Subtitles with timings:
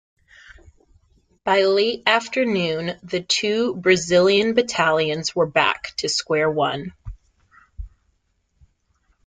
[1.43, 6.93] By late afternoon, the two Brazilian battalions were back to square one.